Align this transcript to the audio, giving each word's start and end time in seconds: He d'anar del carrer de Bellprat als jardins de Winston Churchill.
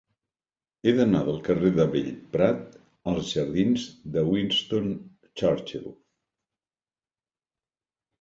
He 0.83 0.91
d'anar 0.99 1.19
del 1.25 1.35
carrer 1.47 1.69
de 1.79 1.83
Bellprat 1.95 2.63
als 3.11 3.29
jardins 3.33 3.83
de 4.15 4.23
Winston 4.29 4.89
Churchill. 5.43 5.93